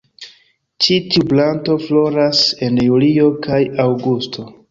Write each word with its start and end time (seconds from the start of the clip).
Ĉi 0.85 0.95
tiu 1.15 1.25
planto 1.33 1.75
floras 1.83 2.41
en 2.69 2.81
julio 2.87 3.29
kaj 3.47 3.59
aŭgusto. 3.87 4.51